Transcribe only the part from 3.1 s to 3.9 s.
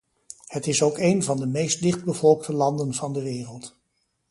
de wereld.